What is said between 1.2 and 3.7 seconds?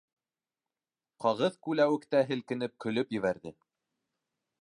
Ҡағыҙ күләүектә һелкенеп көлөп ебәрҙе.